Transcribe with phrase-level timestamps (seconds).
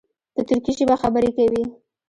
[0.33, 1.63] په ترکي ژبه خبرې کوي.